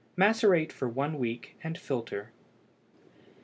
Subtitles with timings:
[0.17, 2.31] Macerate for one week, and filter.